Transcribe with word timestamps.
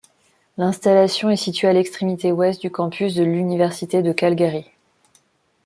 L'installation 0.57 1.29
est 1.29 1.35
située 1.35 1.67
à 1.67 1.73
l'extrémité 1.73 2.31
ouest 2.31 2.59
du 2.59 2.71
campus 2.71 3.13
de 3.13 3.21
l'Université 3.21 4.01
de 4.01 4.11
Calgary. 4.11 4.65